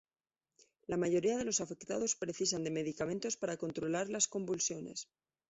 La 0.87 0.97
mayoría 0.97 1.37
de 1.37 1.45
los 1.45 1.61
afectados 1.61 2.15
precisan 2.15 2.63
de 2.63 2.71
medicamentos 2.71 3.37
para 3.37 3.57
controlar 3.57 4.09
las 4.09 4.27
convulsiones. 4.27 5.07